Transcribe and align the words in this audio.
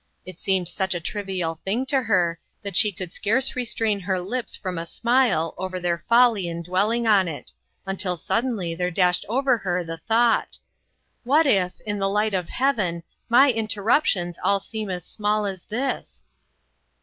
It 0.25 0.39
seemed 0.39 0.67
such 0.67 0.95
a 0.95 0.99
trivial 0.99 1.53
thing 1.53 1.85
to 1.85 2.01
her, 2.01 2.39
that 2.63 2.75
she 2.75 2.91
could 2.91 3.11
scarce 3.11 3.55
restrain 3.55 3.99
her 3.99 4.19
lips 4.19 4.55
from 4.55 4.79
a 4.79 4.87
smile 4.87 5.53
over 5.59 5.79
their 5.79 6.03
folly 6.09 6.47
in 6.47 6.63
dwelling 6.63 7.05
on 7.05 7.27
it, 7.27 7.51
until 7.85 8.17
suddenly 8.17 8.73
there 8.73 8.89
dashed 8.89 9.27
over 9.29 9.59
her 9.59 9.83
the 9.83 9.97
thought:" 9.99 10.57
What 11.23 11.45
if, 11.45 11.79
in 11.81 11.99
the 11.99 12.09
light 12.09 12.33
of 12.33 12.49
Heaven, 12.49 13.03
my 13.29 13.49
in 13.49 13.67
terruptions 13.67 14.39
all 14.43 14.59
seem 14.59 14.89
as 14.89 15.05
small 15.05 15.45
as 15.45 15.65
this 15.65 16.23